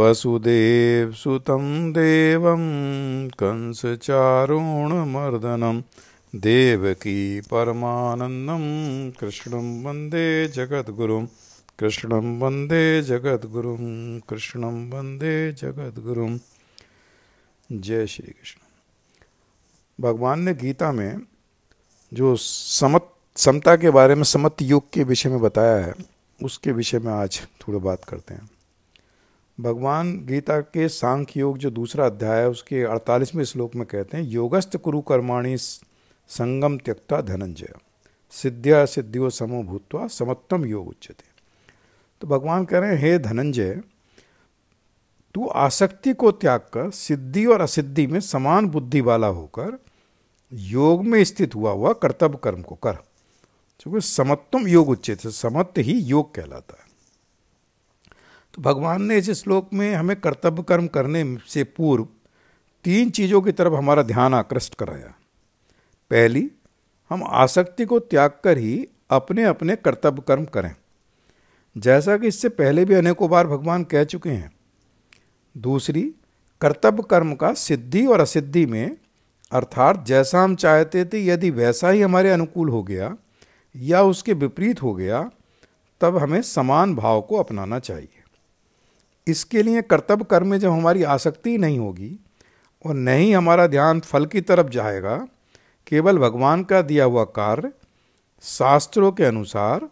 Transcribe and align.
वसुदेव 0.00 1.12
सुतं 1.12 1.92
देवं 1.92 3.28
कंसचारुणमर्दनं, 3.28 5.82
देवकी 6.40 7.40
परमानन्दं, 7.40 9.10
कृष्णं 9.10 9.84
वंदे 9.84 10.48
जगद्गुरुं, 10.48 11.26
कृष्णं 11.78 12.40
वंदे 12.40 13.02
जगद्गुरुं, 13.02 14.20
कृष्णं 14.20 14.90
वंदे 14.90 15.52
जगद्गुरुं। 15.52 16.38
जय 17.72 18.06
श्री 18.06 18.26
कृष्ण। 18.26 18.60
भगवान 20.00 20.40
ने 20.40 20.54
गीता 20.54 20.92
में 20.92 21.18
जो 22.12 22.36
समत 22.36 23.14
समता 23.38 23.74
के 23.76 23.90
बारे 23.90 24.14
में, 24.14 24.22
समत 24.22 24.62
युग 24.62 24.90
के 24.92 25.02
विषय 25.04 25.28
में 25.28 25.40
बताया 25.40 25.76
है। 25.76 25.92
उसके 26.40 26.72
विषय 26.72 26.98
में 26.98 27.12
आज 27.12 27.40
थोड़ी 27.60 27.78
बात 27.78 28.04
करते 28.04 28.34
हैं। 28.34 28.48
भगवान 29.58 30.10
गीता 30.26 30.58
के 30.60 30.88
सांख्य 30.88 31.40
योग 31.40 31.58
जो 31.58 31.70
दूसरा 31.70 32.06
अध्याय 32.06 32.40
है, 32.40 32.48
उसके 32.48 32.82
अड़तालीसवें 32.82 33.44
श्लोक 33.44 33.74
में 33.74 33.86
कहते 33.86 34.16
हैं 34.16 34.24
योगस्त 34.24 34.76
कुरु 34.76 35.00
कर्माणी 35.00 35.56
संगम 35.56 36.78
त्यक्ता 36.78 37.20
धनंजय। 37.22 37.74
सिद्ध्या 38.32 38.84
सिद्धियों 38.86 39.30
समो 39.30 39.62
भूतवा 39.62 40.06
समत्तम 40.08 40.64
योग 40.64 40.88
उच्चते 40.88 41.24
तो 42.20 42.26
भगवान 42.26 42.64
कह 42.64 42.78
रहे 42.78 42.90
हैं, 42.90 42.98
हे 42.98 43.18
धनंजय, 43.18 43.80
तू 45.34 45.46
आसक्ति 45.46 46.12
को 46.12 46.32
त्याग 46.32 46.60
कर, 46.60 46.90
सिद्धि 46.90 47.46
और 47.46 47.60
असिद्धि 47.60 48.06
में 48.06 48.20
समान 48.20 48.68
बुद्धि 48.68 49.00
वाला 49.00 49.26
होकर 49.26 49.78
योग 50.52 51.04
में 51.04 51.22
स्थित 51.24 51.54
हुआ 51.54 51.70
हुआ 51.70 51.92
कर्तव्य 51.92 52.38
कर्म 52.42 52.62
को 52.62 52.74
कर। 52.74 52.98
क्योंकि 53.78 54.00
समत्वम 54.00 54.68
योग 54.68 54.88
उच्चित 54.88 55.26
समत्व 55.26 55.80
ही 55.80 55.92
योग 55.92 56.34
कहलाता 56.34 56.76
है। 56.80 56.88
तो 58.54 58.62
भगवान 58.62 59.02
ने 59.02 59.16
इस 59.16 59.30
श्लोक 59.30 59.70
में 59.72 59.94
हमें 59.94 60.20
कर्तव्य 60.20 60.62
कर्म 60.62 60.86
करने 60.86 61.38
से 61.48 61.64
पूर्व 61.64 62.08
तीन 62.84 63.10
चीज़ों 63.10 63.42
की 63.42 63.52
तरफ़ 63.52 63.74
हमारा 63.74 64.02
ध्यान 64.02 64.34
आकृष्ट 64.34 64.74
कराया। 64.74 65.14
पहली, 66.10 66.50
हम 67.10 67.24
आसक्ति 67.24 67.84
को 67.84 67.98
त्याग 67.98 68.30
कर 68.44 68.58
ही 68.58 68.88
अपने 69.10 69.44
अपने 69.44 69.76
कर्तव्य 69.76 70.22
कर्म 70.28 70.44
करें। 70.44 70.74
जैसा 71.78 72.16
कि 72.16 72.26
इससे 72.26 72.48
पहले 72.48 72.84
भी 72.84 72.94
अनेकों 72.94 73.30
बार 73.30 73.46
भगवान 73.46 73.84
कह 73.84 74.04
चुके 74.04 74.30
हैं। 74.30 74.52
दूसरी, 75.56 76.14
कर्तव्य 76.60 77.02
कर्म 77.10 77.34
का 77.34 77.54
सिद्धि 77.54 78.06
और 78.06 78.20
असिद्धि 78.20 78.66
में, 78.66 78.96
अर्थात 79.52 80.06
जैसा 80.06 80.42
हम 80.42 80.56
चाहते 80.56 81.04
थे 81.04 81.26
यदि 81.26 81.50
वैसा 81.50 81.90
ही 81.90 82.02
हमारे 82.02 82.30
अनुकूल 82.30 82.68
हो 82.68 82.82
गया 82.82 83.16
या 83.78 84.02
उसके 84.02 84.32
विपरीत 84.32 84.82
हो 84.82 84.94
गया, 84.94 85.30
तब 86.00 86.16
हमें 86.16 86.40
समान 86.42 86.94
भाव 86.94 87.20
को 87.20 87.36
अपनाना 87.36 87.78
चाहिए। 87.78 88.22
इसके 89.26 89.62
लिए 89.62 89.82
कर्तव्य 89.82 90.24
कर्म 90.24 90.46
में 90.46 90.58
जब 90.58 90.70
हमारी 90.70 91.02
आसक्ति 91.02 91.56
नहीं 91.58 91.78
होगी 91.78 92.18
और 92.84 92.94
नहीं 92.94 93.34
हमारा 93.34 93.66
ध्यान 93.66 94.00
फल 94.00 94.26
की 94.26 94.40
तरफ़ 94.40 94.68
जाएगा, 94.68 95.16
केवल 95.86 96.18
भगवान 96.18 96.64
का 96.64 96.82
दिया 96.82 97.04
हुआ 97.04 97.24
कार्य 97.24 97.72
शास्त्रों 98.42 99.12
के 99.12 99.24
अनुसार 99.24 99.88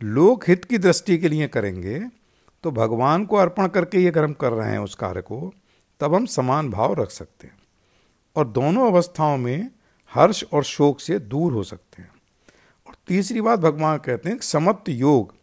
लोक 0.00 0.48
हित 0.48 0.64
की 0.64 0.78
दृष्टि 0.78 1.18
के 1.18 1.28
लिए 1.28 1.48
करेंगे 1.48 1.98
तो 2.64 2.70
भगवान 2.70 3.24
को 3.24 3.36
अर्पण 3.36 3.66
करके 3.66 3.98
ये 3.98 4.10
कर्म 4.10 4.32
कर 4.32 4.52
रहे 4.52 4.70
हैं 4.70 4.78
उस 4.78 4.94
कार्य 4.94 5.20
को, 5.20 5.52
तब 6.00 6.14
हम 6.14 6.26
समान 6.26 6.70
भाव 6.70 6.94
रख 6.94 7.10
सकते 7.10 7.46
हैं। 7.46 7.58
और 8.36 8.46
दोनों 8.48 8.90
अवस्थाओं 8.90 9.36
में 9.36 9.70
हर्ष 10.12 10.44
और 10.52 10.64
शोक 10.64 11.00
से 11.00 11.18
दूर 11.18 11.52
हो 11.52 11.62
सकते 11.62 12.02
हैं। 12.02 12.09
तीसरी 13.10 13.40
बात 13.40 13.58
भगवान 13.58 13.98
कहते 13.98 14.28
हैं 14.28 14.38
समत्त 14.38 14.88
योग 14.88 15.34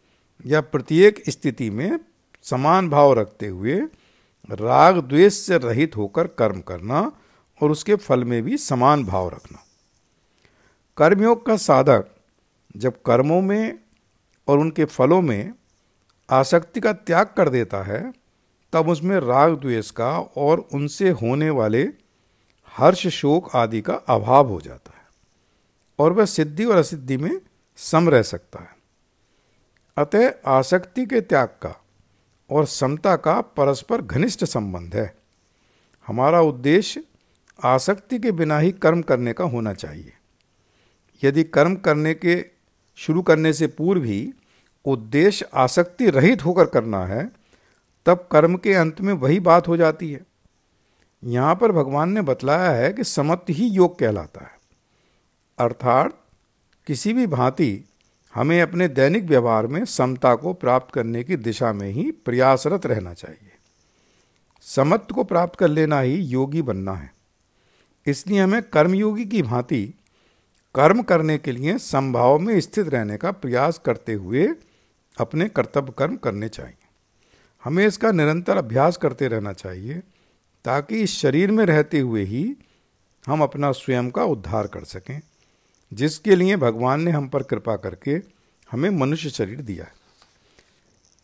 या 0.46 0.60
प्रत्येक 0.60 1.22
स्थिति 1.28 1.70
में 1.70 2.00
समान 2.42 2.88
भाव 2.90 3.12
रखते 3.12 3.46
हुए 3.46 3.74
राग 4.50 4.98
द्वेष 4.98 5.34
से 5.34 5.58
रहित 5.58 5.96
होकर 5.96 6.26
कर्म 6.26 6.60
करना 6.60 7.12
और 7.62 7.70
उसके 7.70 7.94
फल 7.94 8.24
में 8.24 8.42
भी 8.42 8.56
समान 8.56 9.04
भाव 9.04 9.28
रखना। 9.28 9.58
कर्मयोग 10.96 11.46
का 11.46 11.56
साधक 11.56 12.06
जब 12.76 13.02
कर्मों 13.02 13.40
में 13.42 13.78
और 14.48 14.58
उनके 14.58 14.84
फलों 14.84 15.22
में 15.22 15.52
आसक्ति 16.30 16.80
का 16.80 16.92
त्याग 16.92 17.26
कर 17.36 17.48
देता 17.48 17.82
है, 17.82 18.12
तब 18.72 18.88
उसमें 18.88 19.16
राग 19.16 19.54
द्वेष 19.54 19.90
का 19.90 20.18
और 20.20 20.68
उनसे 20.72 21.10
होने 21.10 21.50
वाले 21.50 21.82
हर्ष 22.76 23.06
शोक 23.06 23.56
आदि 23.56 23.80
का 23.80 23.94
अभाव 23.94 24.48
हो 24.48 24.60
जाता 24.60 24.92
है। 24.98 25.04
और 25.98 26.12
वह 26.12 26.24
सिद्धि 26.24 26.64
और 26.64 26.76
असिद्धि 26.76 27.16
में 27.16 27.40
सम 27.80 28.08
रह 28.08 28.22
सकता 28.22 28.58
है। 28.58 28.76
अतः 29.96 30.32
आसक्ति 30.46 31.06
के 31.06 31.20
त्याग 31.20 31.48
का 31.48 31.84
और 32.50 32.66
समता 32.66 33.16
का 33.16 33.40
परस्पर 33.40 34.02
घनिष्ठ 34.02 34.44
संबंध 34.44 34.96
है। 34.96 35.16
हमारा 36.06 36.40
उद्देश्य 36.40 37.04
आसक्ति 37.64 38.18
के 38.18 38.32
बिना 38.32 38.58
ही 38.58 38.72
कर्म 38.72 39.02
करने 39.02 39.32
का 39.32 39.44
होना 39.44 39.74
चाहिए। 39.74 40.12
यदि 41.24 41.44
कर्म 41.44 41.76
करने 41.76 42.14
के, 42.14 42.44
शुरू 42.96 43.22
करने 43.22 43.52
से 43.52 43.66
पूर्व 43.66 44.04
ही 44.04 44.32
उद्देश्य 44.84 45.48
आसक्ति 45.54 46.10
रहित 46.10 46.44
होकर 46.44 46.66
करना 46.66 47.06
है, 47.06 47.30
तब 48.06 48.28
कर्म 48.32 48.56
के 48.56 48.74
अंत 48.74 49.00
में 49.00 49.12
वही 49.12 49.40
बात 49.40 49.68
हो 49.68 49.76
जाती 49.76 50.12
है। 50.12 50.20
यहाँ 51.24 51.54
पर 51.56 51.72
भगवान 51.72 52.10
ने 52.10 52.22
बतलाया 52.22 52.70
है 52.70 52.92
कि 52.92 53.04
समत 53.04 53.44
ही 53.48 53.66
योग 53.66 53.98
कहलाता 53.98 54.40
है। 54.40 54.58
अर्थात 55.58 56.24
किसी 56.88 57.12
भी 57.12 57.26
भांति 57.26 57.84
हमें 58.34 58.62
अपने 58.62 58.88
दैनिक 58.88 59.24
व्यवहार 59.24 59.66
में 59.66 59.84
समता 59.84 60.34
को 60.34 60.52
प्राप्त 60.52 60.94
करने 60.94 61.24
की 61.24 61.36
दिशा 61.36 61.72
में 61.72 61.90
ही 61.90 62.10
प्रयासरत 62.10 62.86
रहना 62.86 63.14
चाहिए। 63.14 63.50
समत्व 64.62 65.14
को 65.14 65.24
प्राप्त 65.24 65.58
कर 65.58 65.68
लेना 65.68 66.00
ही 66.00 66.14
योगी 66.14 66.62
बनना 66.62 66.92
है। 66.92 67.12
इसलिए 68.06 68.40
हमें 68.40 68.62
कर्मयोगी 68.62 69.24
की 69.24 69.42
भांति 69.42 69.94
कर्म 70.74 71.02
करने 71.02 71.38
के 71.38 71.52
लिए 71.52 71.78
संभाव 71.78 72.38
में 72.38 72.60
स्थित 72.60 72.88
रहने 72.88 73.16
का 73.16 73.32
प्रयास 73.32 73.78
करते 73.78 74.12
हुए 74.12 74.48
अपने 75.18 75.48
कर्तव्य 75.48 75.92
कर्म 75.98 76.16
करने 76.16 76.48
चाहिए। 76.48 76.88
हमें 77.64 77.86
इसका 77.86 78.12
निरंतर 78.12 78.56
अभ्यास 78.56 78.96
करते 78.96 79.28
रहना 79.28 79.52
चाहिए 79.52 80.02
ताकि 80.64 80.96
इस 80.96 81.18
शरीर 81.18 81.50
में 81.50 81.66
रहते 81.66 82.00
हुए 82.00 82.24
ही 82.24 82.56
हम 83.26 83.42
अपना 83.42 83.72
स्वयं 83.72 84.10
का 84.10 84.24
उद्धार 84.24 84.66
कर 84.66 84.84
सकें। 84.84 85.20
जिसके 85.92 86.36
लिए 86.36 86.56
भगवान 86.56 87.02
ने 87.02 87.10
हम 87.10 87.28
पर 87.28 87.42
कृपा 87.42 87.76
करके 87.76 88.20
हमें 88.70 88.88
मनुष्य 88.90 89.30
शरीर 89.30 89.60
दिया 89.60 89.84
है। 89.84 89.92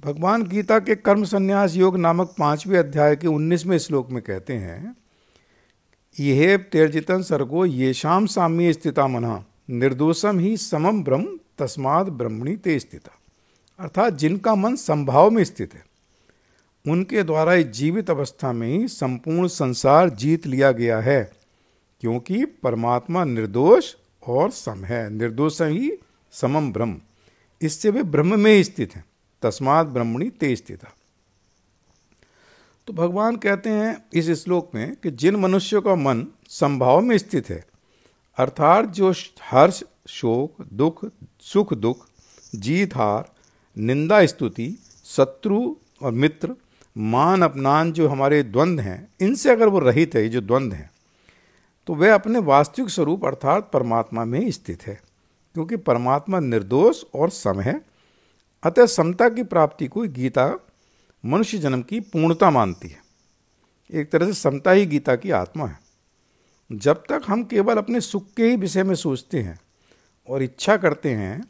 भगवान 0.04 0.42
गीता 0.42 0.78
के 0.78 0.94
कर्म 0.94 1.24
संन्यास 1.24 1.76
योग 1.76 1.96
नामक 1.96 2.34
पाँचवें 2.38 2.78
अध्याय 2.78 3.16
के 3.16 3.26
उन्नीसवें 3.26 3.78
श्लोक 3.78 4.10
में 4.10 4.22
कहते 4.22 4.52
हैं 4.52 4.94
यह 6.16 6.56
त्यर्जितन 6.72 7.22
सर्गो 7.22 7.64
ये 7.64 7.92
शाम 7.94 8.26
साम्य 8.26 8.72
स्थिता 8.72 9.06
मना 9.06 9.44
निर्दोषम 9.70 10.38
ही 10.38 10.56
समम 10.56 11.02
ब्रह्म, 11.04 11.38
तस्माद 11.58 12.08
ब्रह्मणी 12.08 12.56
ते 12.56 12.78
स्थिता। 12.78 13.18
अर्थात 13.78 14.12
जिनका 14.12 14.54
मन 14.54 14.76
संभाव 14.76 15.30
में 15.30 15.42
स्थित 15.44 15.74
है, 15.74 15.84
उनके 16.84 17.22
द्वारा 17.22 17.54
इस 17.54 17.66
जीवित 17.66 18.10
अवस्था 18.10 18.52
में 18.52 18.68
ही 18.68 18.88
संपूर्ण 18.88 19.48
संसार 19.48 20.10
जीत 20.10 20.46
लिया 20.46 20.72
गया 20.72 20.98
है, 21.00 21.32
क्योंकि 22.00 22.44
परमात्मा 22.44 23.24
निर्दोष 23.24 23.94
और 24.28 24.50
सम 24.50 24.84
है। 24.84 25.10
निर्दोष 25.10 25.62
ही 25.62 25.92
समम 26.32 26.72
ब्रह्म। 26.72 27.00
इससे 27.62 27.90
वे 27.90 28.02
ब्रह्म 28.02 28.40
में 28.40 28.62
स्थित 28.62 28.96
हैं। 28.96 29.04
तस्मात 29.42 29.86
ब्रह्मणी 29.86 30.30
ते 30.30 30.56
स्थित। 30.56 30.80
तो 32.86 32.92
भगवान 32.92 33.36
कहते 33.36 33.70
हैं 33.70 34.04
इस 34.14 34.30
श्लोक 34.30 34.70
में 34.74 34.96
कि 34.96 35.10
जिन 35.10 35.36
मनुष्यों 35.36 35.82
का 35.82 35.94
मन 35.94 36.26
संभाव 36.48 37.00
में 37.00 37.18
स्थित 37.18 37.50
है, 37.50 37.64
अर्थात 38.36 38.84
जो 38.84 39.14
हर्ष, 39.42 39.82
शोक, 40.08 40.66
दुख, 40.72 41.10
सुख, 41.40 41.74
दुख, 41.74 42.06
जीत, 42.54 42.96
हार, 42.96 43.32
निंदा, 43.78 44.26
स्तुति, 44.26 44.78
शत्रु 45.04 45.76
और 46.02 46.12
मित्र, 46.12 46.54
मान, 46.98 47.42
अपमान 47.42 47.92
जो 47.92 48.08
हमारे 48.08 48.42
द्वंद्व 48.42 48.82
हैं, 48.82 49.08
इनसे 49.20 49.50
अगर 49.50 49.68
वो 49.68 49.78
रहित 49.78 50.14
है 50.14 50.28
जो 50.28 50.40
द्वंद्व 50.40 50.76
हैं 50.76 50.90
तो 51.86 51.94
वह 51.94 52.14
अपने 52.14 52.38
वास्तविक 52.38 52.90
स्वरूप 52.90 53.24
अर्थात 53.24 53.70
परमात्मा 53.72 54.24
में 54.24 54.50
स्थित 54.50 54.86
है, 54.86 55.00
क्योंकि 55.54 55.76
परमात्मा 55.76 56.40
निर्दोष 56.40 57.04
और 57.14 57.30
सम 57.30 57.60
है। 57.60 57.80
अतः 58.62 58.86
समता 58.86 59.28
की 59.28 59.42
प्राप्ति 59.42 59.86
को 59.86 60.00
गीता 60.00 60.66
मनुष्य 61.24 61.58
जन्म 61.58 61.82
की 61.82 62.00
पूर्णता 62.00 62.50
मानती 62.50 62.88
है। 62.88 63.02
एक 63.90 64.10
तरह 64.10 64.26
से 64.26 64.32
समता 64.32 64.70
ही 64.70 64.86
गीता 64.86 65.16
की 65.16 65.30
आत्मा 65.30 65.66
है। 65.66 65.78
जब 66.72 67.02
तक 67.08 67.22
हम 67.26 67.44
केवल 67.44 67.76
अपने 67.76 68.00
सुख 68.00 68.26
के 68.36 68.44
ही 68.44 68.56
विषय 68.56 68.82
में 68.82 68.94
सोचते 68.94 69.40
हैं 69.40 69.60
और 70.28 70.42
इच्छा 70.42 70.76
करते 70.76 71.10
हैं 71.10 71.44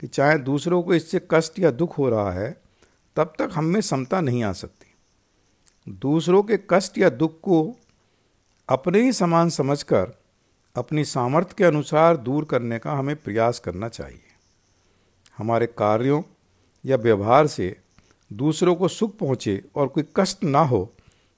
कि 0.00 0.06
चाहे 0.06 0.38
दूसरों 0.38 0.82
को 0.82 0.94
इससे 0.94 1.20
कष्ट 1.30 1.58
या 1.58 1.70
दुख 1.70 1.98
हो 1.98 2.08
रहा 2.08 2.32
है, 2.32 2.62
तब 3.16 3.32
तक 3.38 3.50
हम 3.52 3.64
में 3.64 3.80
समता 3.80 4.20
नहीं 4.20 4.42
आ 4.42 4.52
सकती। 4.52 4.86
दूसरों 5.92 6.42
के 6.42 6.58
कष्ट 6.70 6.98
या 6.98 7.08
दुख 7.08 7.40
को 7.40 7.76
अपने 8.68 9.02
ही 9.02 9.12
समान 9.12 9.48
समझकर, 9.48 10.12
अपनी 10.76 11.04
सामर्थ्य 11.04 11.54
के 11.58 11.64
अनुसार 11.64 12.16
दूर 12.16 12.44
करने 12.44 12.78
का 12.78 12.92
हमें 12.92 13.16
प्रयास 13.16 13.58
करना 13.58 13.88
चाहिए। 13.88 14.20
हमारे 15.38 15.66
कार्यों 15.66 16.22
या 16.84 16.96
व्यवहार 16.96 17.46
से 17.46 17.76
दूसरों 18.32 18.74
को 18.74 18.88
सुख 18.88 19.16
पहुँचे 19.18 19.62
और 19.76 19.88
कोई 19.88 20.04
कष्ट 20.16 20.44
ना 20.44 20.60
हो, 20.60 20.92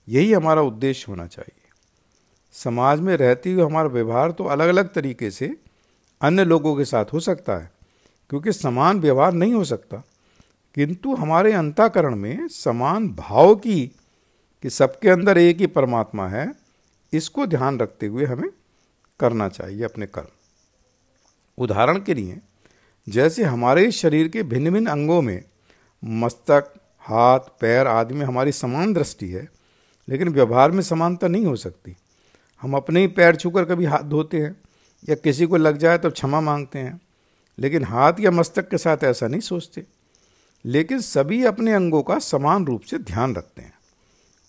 यही 0.08 0.32
हमारा 0.32 0.62
उद्देश्य 0.62 1.06
होना 1.08 1.26
चाहिए। 1.26 1.70
समाज 2.52 3.00
में 3.00 3.16
रहते 3.16 3.52
हुए 3.52 3.64
हमारा 3.64 3.88
व्यवहार 3.88 4.30
तो 4.30 4.44
अलग 4.44 4.68
अलग 4.68 4.92
तरीके 4.92 5.30
से 5.30 5.56
अन्य 6.20 6.44
लोगों 6.44 6.76
के 6.76 6.84
साथ 6.84 7.04
हो 7.12 7.20
सकता 7.20 7.56
है, 7.56 7.70
क्योंकि 8.30 8.52
समान 8.52 9.00
व्यवहार 9.00 9.32
नहीं 9.32 9.54
हो 9.54 9.64
सकता। 9.64 10.02
किंतु 10.74 11.14
हमारे 11.14 11.52
अंताकरण 11.52 12.16
में 12.16 12.48
समान 12.48 13.08
भाव 13.08 13.54
की 13.54 13.86
कि 14.62 14.70
सबके 14.70 15.08
अंदर 15.08 15.38
एक 15.38 15.58
ही 15.58 15.66
परमात्मा 15.66 16.28
है 16.28 16.65
इसको 17.12 17.46
ध्यान 17.46 17.78
रखते 17.78 18.06
हुए 18.06 18.24
हमें 18.24 18.50
करना 19.20 19.48
चाहिए 19.48 19.82
अपने 19.82 20.06
कर्म। 20.06 20.26
उदाहरण 21.58 22.00
के 22.00 22.14
लिए, 22.14 22.40
जैसे 23.08 23.44
हमारे 23.44 23.92
शरीर 23.92 24.28
के 24.28 24.42
भिन्न 24.42 24.70
भिन्न 24.70 24.86
अंगों 24.86 25.22
में 25.22 25.44
मस्तक, 26.04 26.74
हाथ, 26.98 27.38
पैर 27.38 27.86
आदि 27.86 28.14
में 28.14 28.26
हमारी 28.26 28.52
समान 28.52 28.92
दृष्टि 28.92 29.28
है, 29.28 29.48
लेकिन 30.08 30.28
व्यवहार 30.28 30.70
में 30.70 30.82
समानता 30.82 31.28
नहीं 31.28 31.46
हो 31.46 31.56
सकती। 31.56 31.96
हम 32.62 32.74
अपने 32.74 33.00
ही 33.00 33.06
पैर 33.06 33.36
छूकर 33.36 33.64
कभी 33.64 33.84
हाथ 33.84 34.02
धोते 34.02 34.40
हैं, 34.40 34.60
या 35.08 35.14
किसी 35.14 35.46
को 35.46 35.56
लग 35.56 35.76
जाए 35.76 35.98
तो 35.98 36.10
क्षमा 36.10 36.40
मांगते 36.40 36.78
हैं, 36.78 37.00
लेकिन 37.58 37.84
हाथ 37.84 38.12
या 38.20 38.30
मस्तक 38.30 38.68
के 38.68 38.78
साथ 38.78 39.04
ऐसा 39.04 39.28
नहीं 39.28 39.40
सोचते। 39.40 39.86
लेकिन 40.64 41.00
सभी 41.00 41.44
अपने 41.44 41.72
अंगों 41.72 42.02
का 42.02 42.18
समान 42.18 42.66
रूप 42.66 42.82
से 42.82 42.98
ध्यान 42.98 43.34
रखते 43.34 43.62
हैं। 43.62 43.75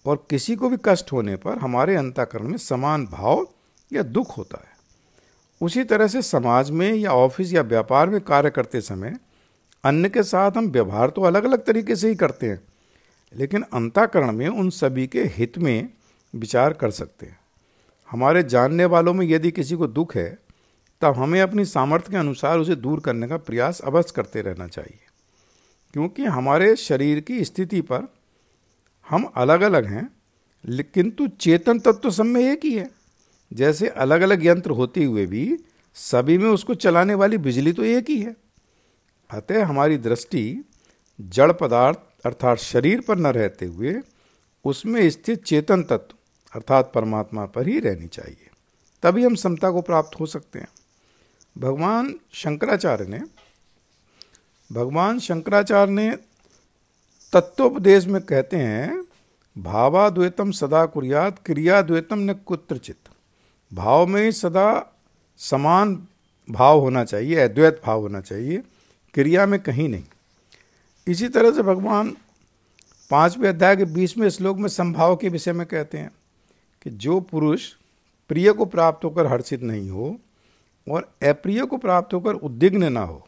और 0.08 0.26
किसी 0.30 0.56
को 0.56 0.70
भी 0.70 0.78
कष्ट 0.86 1.12
होने 1.12 1.36
पर 1.36 1.58
हमारे 1.58 1.96
अंताकरण 1.96 2.48
में 2.48 2.58
समान 2.58 3.06
भाव 3.06 3.46
या 3.92 4.04
दुख 4.04 4.38
होता 4.38 4.58
है। 4.58 4.76
उसी 5.62 5.84
तरह 5.84 6.08
से 6.08 6.22
समाज 6.22 6.72
में 6.72 6.92
या 6.94 7.12
ऑफ़िस 7.12 7.54
या 7.54 7.62
व्यापार 7.64 8.10
में 8.10 8.20
कार्य 8.22 8.50
करते 8.50 8.82
समय 8.82 9.18
अन्य 9.84 10.10
के 10.10 10.24
साथ 10.24 10.52
हम 10.52 10.68
व्यवहार 10.68 11.10
तो 11.10 11.22
अलग 11.22 11.44
अलग 11.44 11.66
तरीके 11.66 11.96
से 11.96 12.10
ही 12.10 12.16
करते 12.16 12.48
हैं, 12.48 12.60
लेकिन 13.34 13.64
अंताकरण 13.74 14.32
में 14.32 14.48
उन 14.48 14.70
सभी 14.70 15.08
के 15.08 15.24
हित 15.28 15.58
में 15.58 15.90
विचार 16.34 16.74
कर 16.74 16.92
सकते 16.92 17.26
हैं। 17.26 17.40
हमारे 18.10 18.44
जानने 18.44 18.86
वालों 18.86 19.14
में 19.14 19.26
यदि 19.26 19.52
किसी 19.52 19.76
को 19.76 19.88
दुख 19.88 20.16
है, 20.16 20.38
तब 21.02 21.16
हमें 21.16 21.40
अपनी 21.42 21.66
सामर्थ्य 21.66 22.12
के 22.12 22.18
अनुसार 22.18 22.60
उसे 22.60 22.76
दूर 22.76 23.00
करने 23.00 23.28
का 23.28 23.38
प्रयास 23.38 23.82
अवश्य 23.82 24.14
करते 24.16 24.42
रहना 24.42 24.68
चाहिए, 24.68 25.00
क्योंकि 25.94 26.26
हमारे 26.26 26.76
शरीर 26.76 27.20
की 27.20 27.44
स्थिति 27.46 27.82
पर 27.82 28.08
हम 29.10 29.24
अलग 29.36 29.62
अलग 29.62 29.86
हैं 29.86 30.10
किंतु 30.94 31.28
चेतन 31.28 31.80
तत्व 31.80 32.00
तो 32.00 32.10
सब 32.12 32.26
में 32.26 32.42
एक 32.42 32.66
ही 32.66 32.74
है। 32.74 32.90
जैसे 33.52 33.88
अलग 33.88 34.22
अलग 34.22 34.46
यंत्र 34.46 34.72
होते 34.72 35.04
हुए 35.04 35.26
भी 35.26 35.58
सभी 35.96 36.38
में 36.38 36.50
उसको 36.50 36.74
चलाने 36.76 37.14
वाली 37.14 37.38
बिजली 37.38 37.74
तो 37.74 37.84
एक 37.84 38.10
ही 38.10 38.20
है। 38.22 38.36
अतः 39.30 39.66
हमारी 39.66 39.98
दृष्टि 39.98 40.64
जड़ 41.20 41.52
पदार्थ 41.52 42.00
अर्थात 42.26 42.58
शरीर 42.58 43.02
पर 43.02 43.18
न 43.18 43.28
रहते 43.28 43.66
हुए 43.66 43.96
उसमें 44.66 45.10
स्थित 45.10 45.44
चेतन 45.44 45.84
तत्व 45.84 46.16
अर्थात 46.54 46.92
परमात्मा 46.96 47.46
पर 47.46 47.68
ही 47.68 47.80
रहनी 47.80 48.08
चाहिए। 48.08 48.50
तभी 49.04 49.24
हम 49.24 49.36
समता 49.36 49.72
को 49.72 49.82
प्राप्त 49.82 50.20
हो 50.20 50.26
सकते 50.26 50.60
हैं। 50.60 50.68
भगवान 51.58 52.14
शंकराचार्य 52.34 53.06
ने, 53.06 53.20
भगवान 54.70 55.20
शंकराचार्य 55.20 55.92
ने 55.92 56.16
तत्वोपदेश 57.34 58.06
में 58.06 58.22
कहते 58.22 58.58
हैं, 58.58 59.04
भावाद्वैतम 59.56 60.52
सदा 60.52 60.86
कुरियात, 60.86 61.40
क्रियाद्वैतम 61.46 62.20
न 62.20 62.34
कुत्रचित। 62.46 62.98
भाव 63.72 64.06
में 64.08 64.24
ही 64.24 64.32
सदा 64.32 64.94
समान 65.40 65.96
भाव 66.48 66.80
होना 66.80 67.04
चाहिए, 67.04 67.36
अद्वैत 67.36 67.82
भाव 67.86 68.02
होना 68.02 68.22
चाहिए, 68.22 68.62
क्रिया 69.14 69.46
में 69.46 69.60
कहीं 69.60 69.90
नहीं। 69.90 70.04
इसी 71.08 71.28
तरह 71.28 71.52
से 71.52 71.62
भगवान 71.62 72.16
पाँचवें 73.12 73.50
अध्याय 73.50 73.76
के 73.76 73.86
बीसवें 73.86 74.30
श्लोक 74.30 74.58
में 74.58 74.70
संभाव 74.70 75.16
के 75.16 75.30
विषय 75.30 75.54
में 75.54 75.66
कहते 75.68 75.98
हैं 75.98 76.12
कि 76.82 76.90
जो 76.90 77.20
पुरुष 77.22 77.72
प्रिय 78.30 78.52
को 78.54 78.66
प्राप्त 78.66 79.06
होकर 79.06 79.26
हर्षित 79.26 79.62
नहीं 79.62 79.90
हो 79.90 80.18
और 80.88 81.10
अप्रिय 81.24 81.66
को 81.66 81.78
प्राप्त 81.78 82.14
होकर 82.14 82.34
उद्विग्न 82.34 82.92
ना 82.92 83.02
हो, 83.02 83.28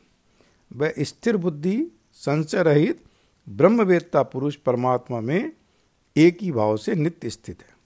वह 0.71 0.93
स्थिर 0.99 1.37
बुद्धि 1.37 1.77
संचय 2.13 2.63
रहित 2.63 3.03
ब्रह्मवेत्ता 3.49 4.21
पुरुष 4.23 4.55
परमात्मा 4.55 5.19
में 5.19 5.51
एक 6.15 6.37
ही 6.41 6.51
भाव 6.51 6.77
से 6.77 6.95
नित्य 6.95 7.29
स्थित 7.29 7.59
है। 7.59 7.77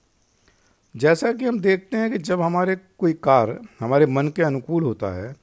जैसा 0.96 1.32
कि 1.32 1.44
हम 1.44 1.60
देखते 1.60 1.96
हैं 1.96 2.10
कि 2.12 2.18
जब 2.18 2.40
हमारे 2.40 2.76
कोई 2.98 3.12
कार्य 3.12 3.60
हमारे 3.80 4.06
मन 4.06 4.28
के 4.28 4.42
अनुकूल 4.42 4.84
होता 4.84 5.14
है, 5.14 5.34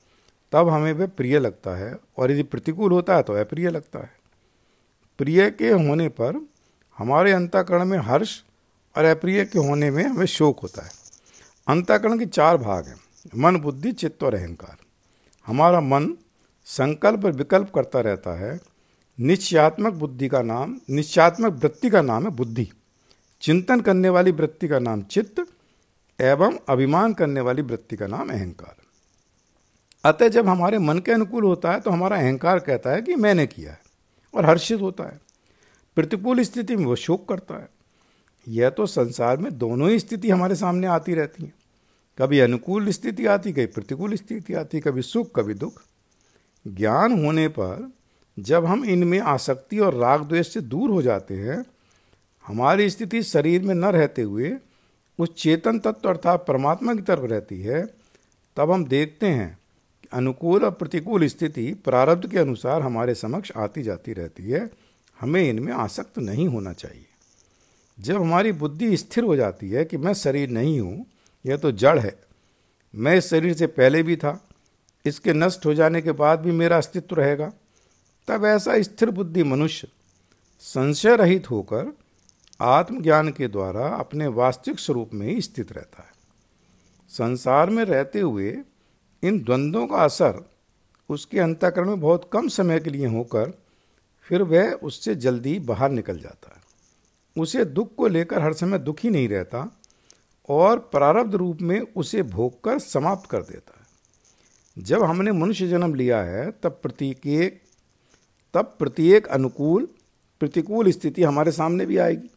तब 0.51 0.69
हमें 0.69 0.93
वह 0.93 1.07
प्रिय 1.07 1.39
लगता 1.39 1.75
है 1.75 1.95
और 2.17 2.31
यदि 2.31 2.43
प्रतिकूल 2.43 2.91
होता 2.91 3.15
है 3.15 3.23
तो 3.23 3.33
अप्रिय 3.33 3.69
लगता 3.69 3.99
है। 3.99 4.11
प्रिय 5.17 5.49
के 5.51 5.69
होने 5.69 6.07
पर 6.09 6.47
हमारे 6.97 7.31
अंतकरण 7.31 7.85
में 7.85 7.97
हर्ष 7.97 8.41
और 8.97 9.05
अप्रिय 9.05 9.45
के 9.45 9.59
होने 9.59 9.91
में 9.91 10.03
हमें 10.03 10.25
शोक 10.25 10.59
होता 10.59 10.83
है। 10.83 10.91
अंतकरण 11.67 12.19
के 12.19 12.25
चार 12.25 12.57
भाग 12.57 12.87
हैं, 12.87 12.99
मन, 13.35 13.57
बुद्धि, 13.57 13.91
चित्त 13.91 14.23
और 14.23 14.35
अहंकार। 14.35 14.77
हमारा 15.47 15.81
मन 15.81 16.13
संकल्प 16.65 17.25
और 17.25 17.31
विकल्प 17.31 17.71
करता 17.75 18.01
रहता 18.01 18.39
है 18.39 18.59
निश्चयात्मक 19.19 19.93
बुद्धि 19.93 20.27
का 20.27 20.41
नाम, 20.41 20.79
निश्चयात्मक 20.89 21.53
वृत्ति 21.53 21.89
का 21.89 22.01
नाम 22.01 22.23
है 22.23 22.29
बुद्धि। 22.29 22.67
चिंतन 23.41 23.81
करने 23.81 24.09
वाली 24.09 24.31
वृत्ति 24.31 24.67
का 24.67 24.79
नाम 24.79 25.01
चित्त, 25.01 25.45
एवं 26.19 26.57
अभिमान 26.69 27.13
करने 27.13 27.41
वाली 27.41 27.61
वृत्ति 27.61 27.95
का 27.95 28.07
नाम 28.07 28.29
अहंकार। 28.29 28.75
अतः 30.03 30.27
जब 30.27 30.47
हमारे 30.47 30.77
मन 30.77 30.99
के 30.99 31.11
अनुकूल 31.11 31.43
होता 31.43 31.71
है 31.71 31.79
तो 31.79 31.91
हमारा 31.91 32.17
अहंकार 32.17 32.59
कहता 32.59 32.89
है 32.89 33.01
कि 33.01 33.15
मैंने 33.15 33.47
किया 33.47 33.71
है, 33.71 33.79
और 34.33 34.45
हर्षित 34.45 34.81
होता 34.81 35.03
है। 35.03 35.19
प्रतिकूल 35.97 36.41
स्थिति 36.41 36.75
में 36.75 36.85
वो 36.85 36.95
शोक 36.95 37.27
करता 37.29 37.55
है। 37.55 37.69
यह 38.47 38.69
तो 38.69 38.85
संसार 38.85 39.37
में 39.37 39.57
दोनों 39.57 39.89
ही 39.89 39.99
स्थिति 39.99 40.29
हमारे 40.29 40.55
सामने 40.55 40.87
आती 40.87 41.13
रहती 41.13 41.43
हैं। 41.43 41.53
कभी 42.17 42.39
अनुकूल 42.39 42.89
स्थिति 42.89 43.25
आती, 43.25 43.51
कभी 43.51 43.65
प्रतिकूल 43.65 44.15
स्थिति 44.15 44.53
आती, 44.53 44.79
कभी 44.79 45.01
सुख, 45.01 45.31
कभी 45.35 45.53
दुख। 45.53 45.81
ज्ञान 46.65 47.25
होने 47.25 47.47
पर 47.47 47.91
जब 48.39 48.65
हम 48.65 48.85
इनमें 48.85 49.19
आसक्ति 49.19 49.79
और 49.79 49.93
राग 49.93 50.23
द्वेष 50.23 50.53
से 50.53 50.61
दूर 50.61 50.89
हो 50.89 51.01
जाते 51.01 51.33
हैं, 51.33 51.65
हमारी 52.47 52.89
स्थिति 52.89 53.23
शरीर 53.23 53.61
में 53.61 53.75
न 53.75 53.85
रहते 53.85 54.21
हुए 54.21 54.57
उस 55.19 55.35
चेतन 55.35 55.79
तत्व 55.79 56.09
अर्थात 56.09 56.45
परमात्मा 56.47 56.95
की 56.95 57.01
तरफ़ 57.01 57.25
रहती 57.25 57.61
है, 57.61 57.85
तब 58.57 58.71
हम 58.71 58.85
देखते 58.85 59.27
हैं 59.27 59.59
कि 60.01 60.07
अनुकूल 60.13 60.63
और 60.65 60.71
प्रतिकूल 60.71 61.25
स्थिति 61.27 61.73
प्रारब्ध 61.73 62.29
के 62.31 62.39
अनुसार 62.39 62.81
हमारे 62.81 63.15
समक्ष 63.15 63.51
आती 63.57 63.83
जाती 63.83 64.13
रहती 64.13 64.43
है। 64.43 64.69
हमें 65.19 65.49
इनमें 65.49 65.73
आसक्त 65.73 66.19
नहीं 66.19 66.47
होना 66.47 66.73
चाहिए। 66.73 67.05
जब 67.99 68.21
हमारी 68.21 68.51
बुद्धि 68.51 68.97
स्थिर 68.97 69.23
हो 69.23 69.35
जाती 69.35 69.69
है 69.69 69.85
कि 69.85 69.97
मैं 69.97 70.13
शरीर 70.13 70.49
नहीं 70.49 70.79
हूँ, 70.79 71.05
यह 71.45 71.57
तो 71.57 71.71
जड़ 71.71 71.99
है। 71.99 72.15
मैं 72.95 73.15
इस 73.15 73.29
शरीर 73.29 73.53
से 73.53 73.67
पहले 73.67 74.03
भी 74.03 74.15
था, 74.15 74.47
इसके 75.05 75.33
नष्ट 75.33 75.65
हो 75.65 75.73
जाने 75.73 76.01
के 76.01 76.11
बाद 76.11 76.39
भी 76.39 76.51
मेरा 76.51 76.77
अस्तित्व 76.77 77.15
रहेगा। 77.15 77.51
तब 78.31 78.45
ऐसा 78.45 78.81
स्थिर 78.81 79.09
बुद्धि 79.09 79.43
मनुष्य 79.43 79.87
संशय 80.59 81.15
रहित 81.15 81.51
होकर 81.51 81.97
आत्मज्ञान 82.61 83.29
के 83.29 83.47
द्वारा 83.47 83.87
अपने 83.87 84.27
वास्तविक 84.27 84.79
स्वरूप 84.79 85.09
में 85.13 85.27
ही 85.27 85.41
स्थित 85.41 85.71
रहता 85.71 86.03
है। 86.03 86.09
संसार 87.09 87.69
में 87.69 87.83
रहते 87.83 88.19
हुए 88.19 88.57
इन 89.23 89.39
द्वंद्वों 89.39 89.87
का 89.87 89.97
असर 89.97 90.49
उसके 91.09 91.39
अंतकरण 91.39 91.87
में 91.87 91.99
बहुत 91.99 92.29
कम 92.33 92.47
समय 92.47 92.79
के 92.79 92.89
लिए 92.89 93.07
होकर 93.07 93.53
फिर 94.21 94.41
वह 94.41 94.71
उससे 94.71 95.15
जल्दी 95.15 95.59
बाहर 95.59 95.89
निकल 95.89 96.19
जाता 96.19 96.53
है। 96.55 96.61
उसे 97.41 97.65
दुख 97.65 97.95
को 97.95 98.07
लेकर 98.07 98.41
हर 98.41 98.53
समय 98.53 98.79
दुखी 98.79 99.09
नहीं 99.09 99.29
रहता 99.29 99.79
और 100.49 100.79
प्रारब्ध 100.79 101.35
रूप 101.35 101.61
में 101.61 101.81
उसे 101.95 102.23
भोग 102.23 102.63
कर 102.63 102.79
समाप्त 102.79 103.29
कर 103.29 103.41
देता 103.41 103.73
है। 103.79 104.83
जब 104.83 105.03
हमने 105.03 105.31
मनुष्य 105.31 105.67
जन्म 105.67 105.95
लिया 105.95 106.21
है, 106.21 106.51
तब 106.51 106.79
प्रत्येक 106.83 107.21
तब 108.53 108.75
प्रत्येक 108.79 109.27
अनुकूल, 109.27 109.87
प्रतिकूल 110.39 110.91
स्थिति 110.91 111.23
हमारे 111.23 111.51
सामने 111.51 111.85
भी 111.85 111.97
आएगी। 111.97 112.29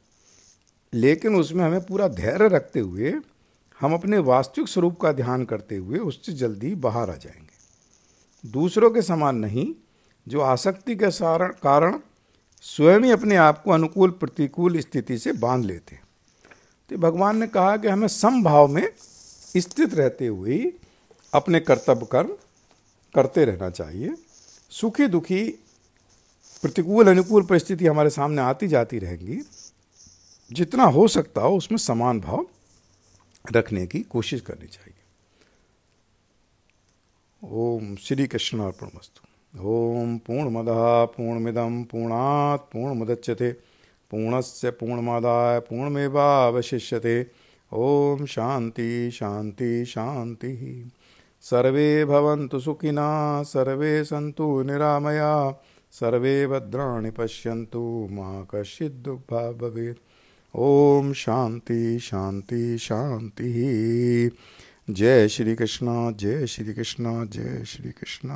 लेकिन 0.94 1.36
उसमें 1.36 1.64
हमें 1.64 1.86
पूरा 1.86 2.08
धैर्य 2.08 2.48
रखते 2.48 2.80
हुए, 2.80 3.14
हम 3.80 3.94
अपने 3.94 4.18
वास्तविक 4.18 4.68
स्वरूप 4.68 5.00
का 5.00 5.12
ध्यान 5.12 5.44
करते 5.44 5.76
हुए 5.76 5.98
उससे 5.98 6.32
जल्दी 6.32 6.74
बाहर 6.74 7.10
आ 7.10 7.16
जाएँगे। 7.16 7.54
दूसरों 8.50 8.90
के 8.90 9.02
समान 9.02 9.36
नहीं, 9.36 9.74
जो 10.28 10.40
आसक्ति 10.40 10.96
के 10.96 11.06
कारण 11.52 12.00
स्वयं 12.62 13.00
ही 13.00 13.10
अपने 13.10 13.36
आप 13.36 13.62
को 13.62 13.70
अनुकूल, 13.70 14.10
प्रतिकूल 14.10 14.80
स्थिति 14.80 15.18
से 15.18 15.32
बाँध 15.32 15.64
लेते 15.64 15.94
हैं। 15.94 16.02
तो 16.90 16.96
भगवान 16.96 17.36
ने 17.36 17.46
कहा 17.46 17.76
कि 17.76 17.88
हमें 17.88 18.08
समभाव 18.08 18.68
में 18.68 18.90
स्थित 19.56 19.94
रहते 19.94 20.26
हुए 20.26 20.72
अपने 21.34 21.60
कर्तव्य 21.60 22.06
कर्म 22.12 22.36
करते 23.14 23.44
रहना 23.44 23.70
चाहिए। 23.70 24.14
सुखी 24.70 25.06
दुखी 25.06 25.63
प्रतिकूल, 26.64 27.08
अनुकूल 27.08 27.42
परिस्थिति 27.42 27.86
हमारे 27.86 28.10
सामने 28.10 28.42
आती 28.42 28.68
जाती 28.68 28.98
रहेंगी। 28.98 29.40
जितना 30.52 30.84
हो 30.84 31.08
सकता 31.08 31.40
हो, 31.40 31.56
उसमें 31.56 31.78
समान 31.78 32.20
भाव 32.20 32.46
रखने 33.52 33.86
की 33.86 34.00
कोशिश 34.00 34.40
करनी 34.40 34.66
चाहिए। 34.66 35.00
ओम 37.44 37.96
श्री 37.96 38.26
कृष्ण 38.26 38.60
अर्पण 38.60 38.86
वस्तु। 38.86 39.20
ॐ 39.58 40.18
पूर्णमदः 40.18 41.04
पूर्णमिदं 41.04 41.84
पूर्णात् 41.84 42.72
पूर्णमुदच्यते 42.72 43.52
पूर्णस्य 44.10 44.70
पूर्णमादाय 44.70 45.60
पूर्णमेवावशिष्यते। 45.60 47.26
ॐ 47.72 48.26
शान्ति 48.26 49.10
शान्ति 49.10 49.84
शांति। 49.84 50.90
सर्वे 51.42 52.04
भवन्तु 52.04 52.60
सुखिना, 52.60 53.42
सर्वे 53.42 54.04
सन्तु 54.04 54.62
निरामया। 54.62 55.62
सर्वे 55.94 56.46
भद्राणि 56.46 57.10
पश्यन्तु, 57.10 58.08
मा 58.10 58.46
कश्चित् 58.54 59.02
दुःखा 59.02 59.52
भवेत् 59.52 59.98
ॐ 60.56 61.12
शान्ति 61.12 61.98
शान्ति, 61.98 62.78
शान्तिः। 62.78 64.30
जय 64.90 65.28
श्री 65.28 65.54
कृष्ण 65.54 66.14
जय 66.16 66.46
श्री 66.46 66.74
कृष्ण 66.74 67.28
जय 67.28 67.64
श्री 67.66 67.90
कृष्ण 67.90 68.28